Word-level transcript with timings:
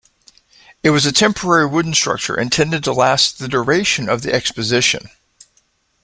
It 0.81 0.89
was 0.89 1.05
a 1.05 1.11
temporary 1.11 1.67
wooden 1.67 1.93
structure 1.93 2.33
intended 2.35 2.83
to 2.85 2.91
last 2.91 3.37
the 3.37 3.47
duration 3.47 4.09
of 4.09 4.23
the 4.23 4.33
Exposition. 4.33 5.11